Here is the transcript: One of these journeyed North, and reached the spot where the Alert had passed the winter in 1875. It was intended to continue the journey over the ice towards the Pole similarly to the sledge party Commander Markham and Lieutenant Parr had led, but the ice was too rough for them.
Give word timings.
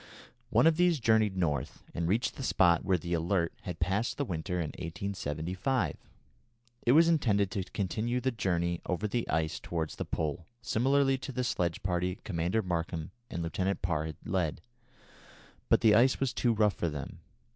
One 0.49 0.65
of 0.65 0.77
these 0.77 0.99
journeyed 0.99 1.37
North, 1.37 1.83
and 1.93 2.07
reached 2.07 2.35
the 2.35 2.41
spot 2.41 2.83
where 2.83 2.97
the 2.97 3.13
Alert 3.13 3.53
had 3.65 3.79
passed 3.79 4.17
the 4.17 4.25
winter 4.25 4.55
in 4.55 4.69
1875. 4.79 5.95
It 6.87 6.93
was 6.93 7.07
intended 7.07 7.51
to 7.51 7.63
continue 7.65 8.19
the 8.19 8.31
journey 8.31 8.81
over 8.87 9.07
the 9.07 9.29
ice 9.29 9.59
towards 9.59 9.97
the 9.97 10.05
Pole 10.05 10.47
similarly 10.59 11.19
to 11.19 11.31
the 11.31 11.43
sledge 11.43 11.83
party 11.83 12.17
Commander 12.23 12.63
Markham 12.63 13.11
and 13.29 13.43
Lieutenant 13.43 13.83
Parr 13.83 14.07
had 14.07 14.17
led, 14.25 14.61
but 15.69 15.81
the 15.81 15.93
ice 15.93 16.19
was 16.19 16.33
too 16.33 16.51
rough 16.51 16.73
for 16.73 16.89
them. 16.89 17.19